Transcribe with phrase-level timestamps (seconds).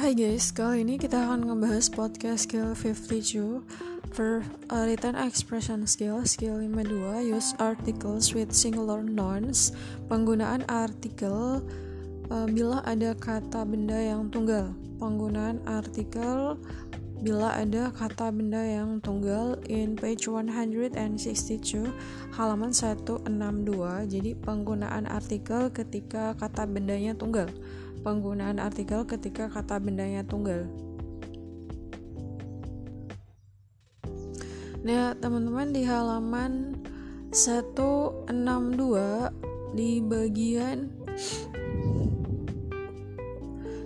[0.00, 3.60] Hai guys, kali ini kita akan ngebahas podcast skill 52
[4.16, 4.40] For
[4.72, 9.76] uh, written expression skill, skill 52 Use articles with singular nouns.
[10.08, 11.60] Penggunaan artikel
[12.32, 14.72] uh, bila ada kata benda yang tunggal.
[14.96, 16.56] Penggunaan artikel
[17.20, 20.96] bila ada kata benda yang tunggal in page 162
[22.32, 23.28] halaman 162
[24.08, 27.52] jadi penggunaan artikel ketika kata bendanya tunggal
[28.00, 30.68] penggunaan artikel ketika kata bendanya tunggal.
[34.80, 36.80] Nah, teman-teman di halaman
[37.30, 38.32] 162
[39.76, 40.88] di bagian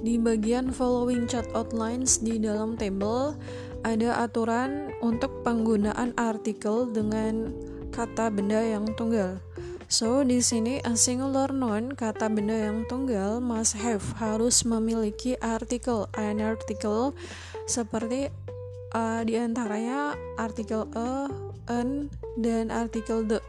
[0.00, 3.36] di bagian following chart outlines di dalam table
[3.84, 7.52] ada aturan untuk penggunaan artikel dengan
[7.92, 9.38] kata benda yang tunggal.
[9.88, 16.12] So, di sini a singular noun kata benda yang tunggal must have harus memiliki artikel
[16.12, 17.16] an artikel
[17.64, 18.28] seperti
[18.92, 21.32] uh, di antaranya artikel a,
[21.72, 23.40] an dan artikel the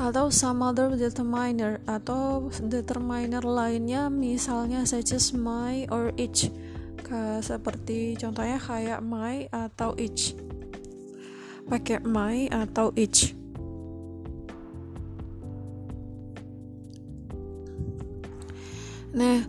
[0.00, 6.48] atau some other determiner atau determiner lainnya misalnya such as my or each.
[7.04, 10.32] Ke, seperti contohnya kayak my atau each.
[11.68, 13.36] Pakai my atau each
[19.16, 19.40] Nah,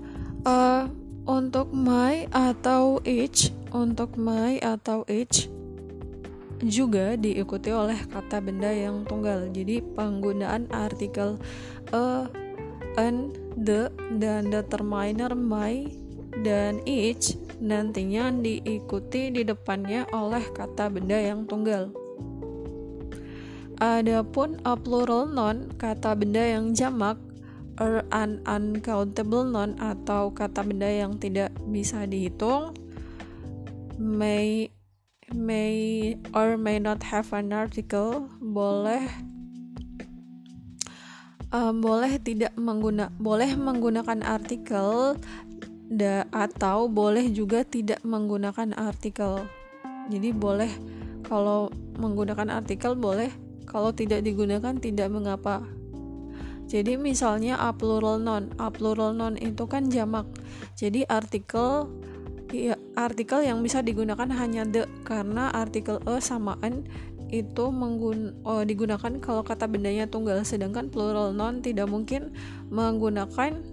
[0.47, 0.87] uh,
[1.27, 5.51] untuk my atau each, untuk my atau each
[6.63, 9.51] juga diikuti oleh kata benda yang tunggal.
[9.51, 11.37] Jadi penggunaan artikel
[11.93, 12.25] a,
[12.97, 15.85] an, the dan determiner my
[16.41, 21.93] dan each nantinya diikuti di depannya oleh kata benda yang tunggal.
[23.77, 27.21] Adapun a plural noun, kata benda yang jamak
[27.77, 32.73] or an uncountable noun atau kata benda yang tidak bisa dihitung
[33.97, 34.69] may
[35.33, 39.05] may or may not have an article boleh
[41.51, 45.19] um, boleh tidak mengguna boleh menggunakan artikel
[45.87, 49.47] da, atau boleh juga tidak menggunakan artikel.
[50.07, 50.71] Jadi boleh
[51.27, 53.31] kalau menggunakan artikel boleh
[53.67, 55.63] kalau tidak digunakan tidak mengapa
[56.67, 60.27] jadi misalnya a plural noun, a plural noun itu kan jamak.
[60.75, 61.87] Jadi artikel
[62.51, 66.83] ya, artikel yang bisa digunakan hanya the karena artikel a sama an
[67.31, 70.43] itu menggun oh, digunakan kalau kata bendanya tunggal.
[70.43, 72.35] Sedangkan plural noun tidak mungkin
[72.67, 73.63] menggunakan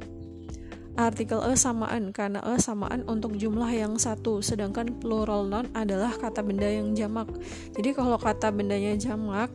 [0.94, 4.38] artikel a samaan karena a samaan untuk jumlah yang satu.
[4.38, 7.26] Sedangkan plural noun adalah kata benda yang jamak.
[7.74, 9.50] Jadi kalau kata bendanya jamak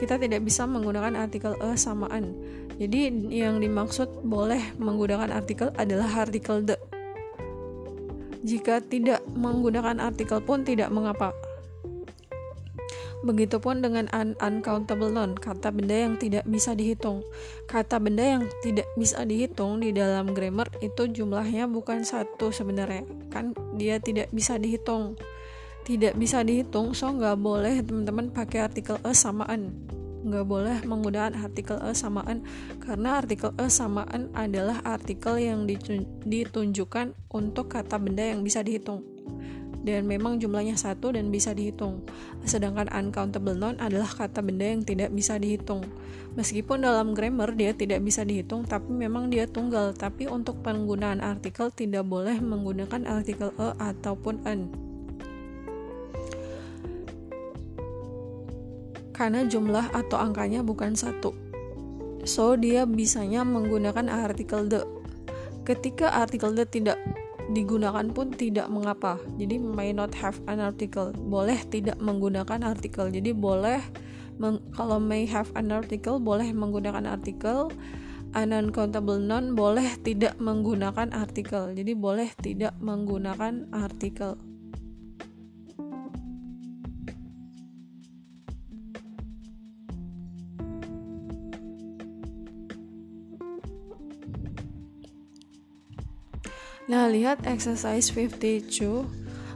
[0.00, 2.32] kita tidak bisa menggunakan artikel a samaan.
[2.80, 6.80] Jadi yang dimaksud boleh menggunakan artikel adalah artikel the.
[8.40, 11.36] Jika tidak menggunakan artikel pun tidak mengapa.
[13.20, 17.20] Begitupun dengan un uncountable noun, kata benda yang tidak bisa dihitung.
[17.68, 23.52] Kata benda yang tidak bisa dihitung di dalam grammar itu jumlahnya bukan satu sebenarnya, kan
[23.76, 25.20] dia tidak bisa dihitung
[25.90, 29.74] tidak bisa dihitung so nggak boleh teman-teman pakai artikel a samaan.
[30.22, 32.46] Nggak boleh menggunakan artikel a samaan
[32.78, 35.66] karena artikel a samaan adalah artikel yang
[36.22, 39.02] ditunjukkan untuk kata benda yang bisa dihitung.
[39.82, 42.06] Dan memang jumlahnya satu dan bisa dihitung.
[42.46, 45.82] Sedangkan uncountable noun adalah kata benda yang tidak bisa dihitung.
[46.38, 49.90] Meskipun dalam grammar dia tidak bisa dihitung tapi memang dia tunggal.
[49.98, 54.89] Tapi untuk penggunaan artikel tidak boleh menggunakan artikel a ataupun an
[59.20, 61.36] karena jumlah atau angkanya bukan satu.
[62.24, 64.88] So, dia bisanya menggunakan artikel the.
[65.68, 66.96] Ketika artikel the tidak
[67.52, 69.20] digunakan pun tidak mengapa.
[69.36, 71.12] Jadi may not have an article.
[71.12, 73.12] Boleh tidak menggunakan artikel.
[73.12, 73.84] Jadi boleh
[74.72, 77.68] kalau may have an article boleh menggunakan artikel.
[78.32, 81.76] An uncountable noun boleh tidak menggunakan artikel.
[81.76, 84.38] Jadi boleh tidak menggunakan artikel.
[96.90, 99.06] Nah, lihat exercise 52.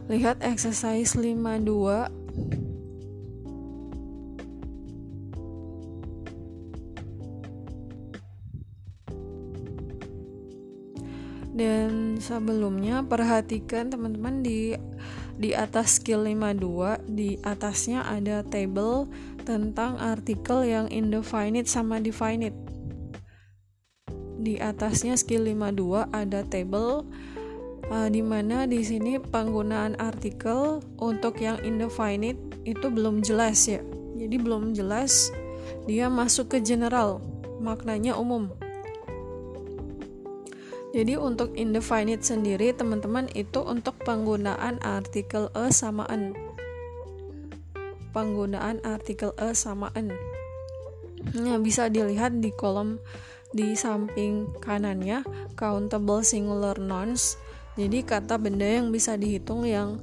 [0.07, 2.07] Lihat exercise 52.
[11.51, 14.79] Dan sebelumnya perhatikan teman-teman di
[15.35, 19.11] di atas skill 52 di atasnya ada table
[19.43, 22.64] tentang artikel yang indefinite sama definite
[24.59, 27.07] atasnya skill 52 ada table
[27.91, 33.81] uh, di mana di sini penggunaan artikel untuk yang indefinite itu belum jelas ya.
[34.15, 35.31] Jadi belum jelas
[35.89, 37.23] dia masuk ke general
[37.59, 38.53] maknanya umum.
[40.95, 46.39] Jadi untuk indefinite sendiri teman-teman itu untuk penggunaan artikel a sama an
[48.15, 50.15] penggunaan artikel a sama an
[51.35, 53.03] nah bisa dilihat di kolom
[53.55, 55.23] di samping kanannya
[55.55, 57.39] countable singular nouns.
[57.79, 60.03] Jadi kata benda yang bisa dihitung yang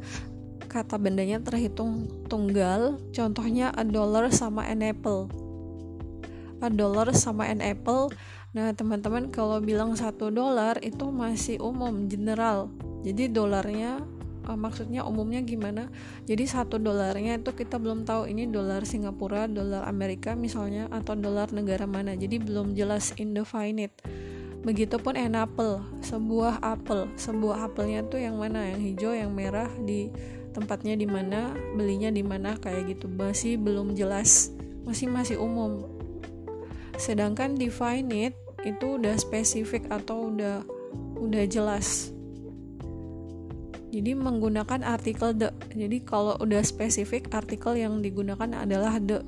[0.72, 5.28] kata bendanya terhitung tunggal contohnya a dollar sama an apple.
[6.64, 8.08] A dollar sama an apple.
[8.56, 12.72] Nah teman-teman kalau bilang satu dolar itu masih umum general.
[13.04, 14.00] Jadi dolarnya
[14.48, 15.90] uh, maksudnya umumnya gimana?
[16.26, 21.50] Jadi satu dolarnya itu kita belum tahu ini dolar Singapura dolar Amerika misalnya atau dolar
[21.54, 22.18] negara mana.
[22.18, 24.02] Jadi belum jelas indefinite.
[24.62, 28.70] Begitupun an apple sebuah apel sebuah apelnya tuh yang mana?
[28.70, 30.14] Yang hijau yang merah di
[30.54, 33.10] tempatnya di mana belinya di mana kayak gitu.
[33.10, 34.54] Masih belum jelas.
[34.86, 35.90] Masih masih umum.
[37.02, 40.62] Sedangkan definite itu udah spesifik atau udah
[41.18, 42.14] udah jelas
[43.92, 49.20] jadi menggunakan artikel the jadi kalau udah spesifik artikel yang digunakan adalah the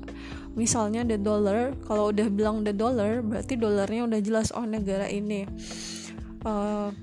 [0.55, 5.43] misalnya the dollar kalau udah bilang the dollar berarti dolarnya udah jelas oh negara ini.
[6.47, 6.95] Uh,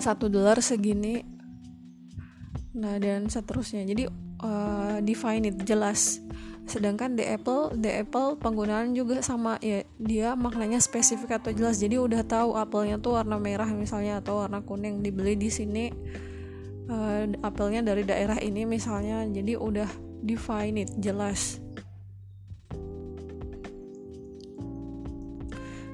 [0.00, 1.20] satu dolar segini.
[2.80, 3.84] Nah dan seterusnya.
[3.84, 4.08] Jadi
[4.40, 6.24] uh, define it jelas
[6.62, 11.82] sedangkan the apple the apple penggunaan juga sama ya dia maknanya spesifik atau jelas.
[11.82, 15.90] Jadi udah tahu apelnya tuh warna merah misalnya atau warna kuning dibeli di sini
[16.86, 19.26] uh, apelnya dari daerah ini misalnya.
[19.26, 19.90] Jadi udah
[20.22, 21.58] define it jelas.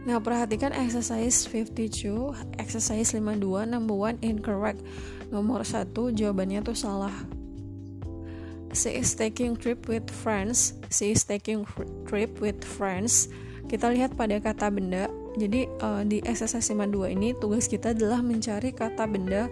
[0.09, 4.81] Nah, perhatikan exercise 52, exercise 52, number one incorrect.
[5.29, 7.13] Nomor satu jawabannya tuh salah
[8.73, 10.77] she is taking trip with friends.
[10.93, 11.65] She is taking
[12.05, 13.29] trip with friends.
[13.69, 15.09] Kita lihat pada kata benda.
[15.39, 19.47] Jadi uh, di exercise 52 ini tugas kita adalah mencari kata benda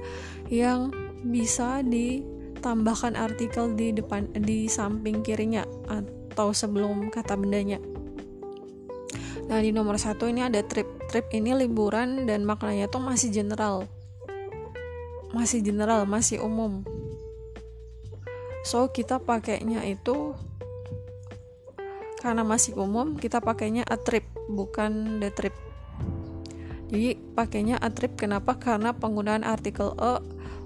[0.51, 0.91] yang
[1.23, 7.79] bisa ditambahkan artikel di depan di samping kirinya atau sebelum kata bendanya.
[9.47, 10.89] Nah di nomor satu ini ada trip.
[11.07, 13.87] Trip ini liburan dan maknanya tuh masih general.
[15.31, 16.83] Masih general masih umum
[18.67, 20.35] so kita pakainya itu
[22.19, 25.55] karena masih umum kita pakainya a trip bukan the trip.
[26.91, 28.59] Jadi pakainya a trip kenapa?
[28.59, 30.19] Karena penggunaan artikel a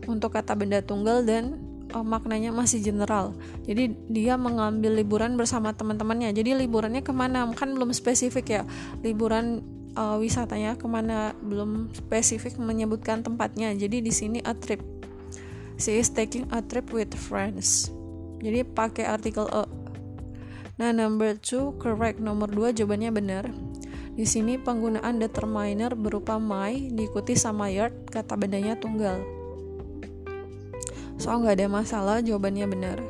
[0.08, 1.61] untuk kata benda tunggal dan
[1.93, 3.37] uh, maknanya masih general.
[3.69, 6.32] Jadi dia mengambil liburan bersama teman-temannya.
[6.32, 7.44] Jadi liburannya ke mana?
[7.52, 8.62] Kan belum spesifik ya.
[9.05, 9.61] Liburan
[10.00, 11.37] uh, wisatanya ke mana?
[11.44, 13.76] Belum spesifik menyebutkan tempatnya.
[13.76, 14.81] Jadi di sini a trip
[15.81, 17.88] She is taking a trip with friends.
[18.44, 19.65] Jadi pakai artikel a.
[20.77, 22.21] Nah, number two correct.
[22.21, 23.49] Nomor dua jawabannya benar.
[24.12, 29.25] Di sini penggunaan determiner berupa my diikuti sama yard, kata bendanya tunggal.
[31.17, 33.00] So, nggak ada masalah, jawabannya benar.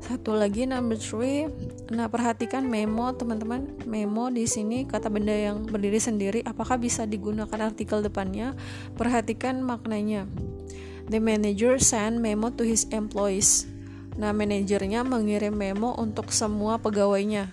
[0.00, 1.44] Satu lagi number three.
[1.92, 3.84] Nah, perhatikan memo teman-teman.
[3.84, 8.56] Memo di sini kata benda yang berdiri sendiri apakah bisa digunakan artikel depannya?
[8.96, 10.24] Perhatikan maknanya.
[11.08, 13.64] The manager sent memo to his employees.
[14.20, 17.48] Nah, manajernya mengirim memo untuk semua pegawainya.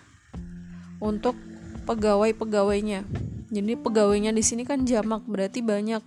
[1.00, 1.40] Untuk
[1.88, 3.08] pegawai-pegawainya.
[3.54, 6.04] Jadi pegawainya di sini kan jamak, berarti banyak.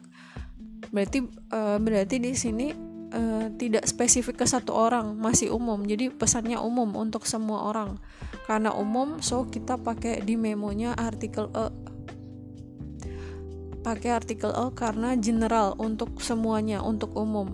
[0.93, 1.25] Berarti
[1.55, 2.75] uh, berarti di sini
[3.15, 5.81] uh, tidak spesifik ke satu orang, masih umum.
[5.89, 7.97] Jadi pesannya umum untuk semua orang.
[8.45, 11.71] Karena umum, so kita pakai di memonya artikel e
[13.83, 17.51] pakai artikel L karena general untuk semuanya untuk umum.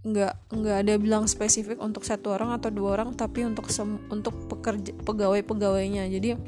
[0.00, 4.48] Nggak nggak ada bilang spesifik untuk satu orang atau dua orang tapi untuk sem untuk
[4.48, 6.40] pekerja pegawai pegawainya jadi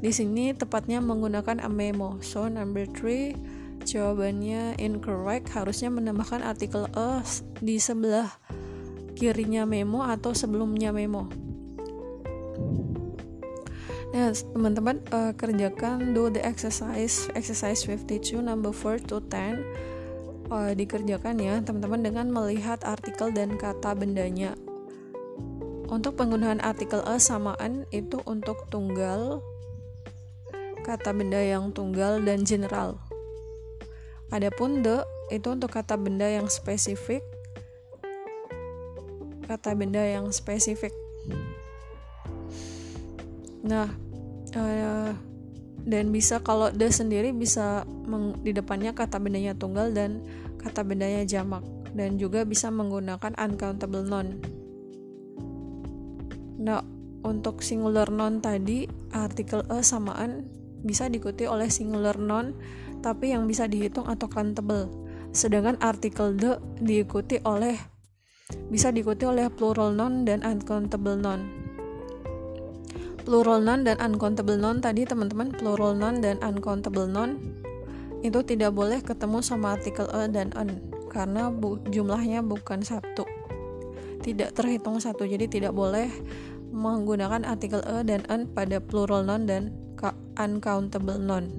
[0.00, 2.20] di sini tepatnya menggunakan a memo.
[2.24, 3.36] So number three
[3.84, 5.52] jawabannya incorrect.
[5.52, 7.20] Harusnya menambahkan artikel a
[7.60, 8.32] di sebelah
[9.16, 11.45] kirinya memo atau sebelumnya memo
[14.16, 19.60] Nah, teman-teman uh, kerjakan do the exercise exercise 52 number 4 to 10
[20.48, 24.56] uh, dikerjakan ya, teman-teman dengan melihat artikel dan kata bendanya.
[25.92, 29.44] Untuk penggunaan artikel a samaan itu untuk tunggal,
[30.80, 32.96] kata benda yang tunggal dan general.
[34.32, 37.20] Adapun the itu untuk kata benda yang spesifik,
[39.44, 40.96] kata benda yang spesifik.
[43.60, 44.05] Nah,
[44.56, 45.12] uh,
[45.86, 50.18] dan bisa kalau the sendiri bisa meng, di depannya kata bendanya tunggal dan
[50.58, 51.62] kata bendanya jamak
[51.94, 54.42] dan juga bisa menggunakan uncountable noun.
[56.58, 56.82] Nah,
[57.22, 60.50] untuk singular noun tadi artikel a samaan
[60.82, 62.58] bisa diikuti oleh singular noun
[62.98, 64.90] tapi yang bisa dihitung atau countable.
[65.30, 67.78] Sedangkan artikel the diikuti oleh
[68.70, 71.55] bisa diikuti oleh plural noun dan uncountable noun
[73.26, 74.78] plural noun dan uncountable noun.
[74.78, 77.42] Tadi teman-teman plural noun dan uncountable noun
[78.22, 80.78] itu tidak boleh ketemu sama artikel a dan an
[81.10, 83.26] karena bu jumlahnya bukan satu.
[84.22, 86.06] Tidak terhitung satu jadi tidak boleh
[86.70, 89.74] menggunakan artikel a dan an pada plural noun dan
[90.38, 91.50] uncountable noun.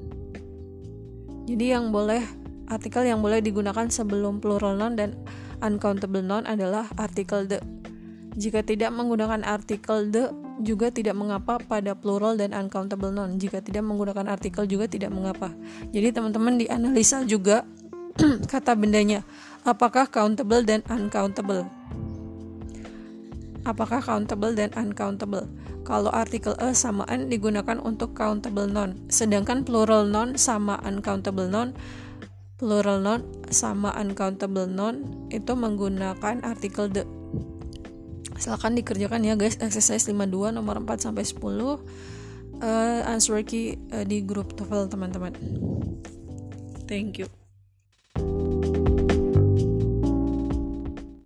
[1.47, 2.23] Jadi yang boleh
[2.71, 5.19] artikel yang boleh digunakan sebelum plural noun dan
[5.59, 7.59] uncountable noun adalah artikel the
[8.37, 10.29] jika tidak menggunakan artikel the
[10.61, 13.37] juga tidak mengapa pada plural dan uncountable noun.
[13.37, 15.53] Jika tidak menggunakan artikel juga tidak mengapa.
[15.93, 17.65] Jadi teman-teman dianalisa juga
[18.51, 19.21] kata bendanya.
[19.67, 21.67] Apakah countable dan uncountable?
[23.67, 25.45] Apakah countable dan uncountable?
[25.83, 31.75] Kalau artikel a samaan digunakan untuk countable noun, sedangkan plural noun sama uncountable noun
[32.57, 33.21] plural noun
[33.53, 37.05] sama uncountable noun itu menggunakan artikel the
[38.37, 39.57] silahkan dikerjakan ya guys.
[39.59, 41.77] Exercise 52 nomor 4 sampai 10 uh,
[43.09, 45.33] answer key uh, di grup TOEFL teman-teman.
[46.87, 47.46] Thank you